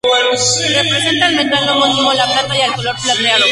Representa 0.83 1.27
al 1.27 1.35
metal 1.35 1.69
homónimo, 1.69 2.11
la 2.13 2.25
plata, 2.25 2.57
y 2.57 2.61
al 2.61 2.73
color 2.73 2.95
plateado. 3.03 3.45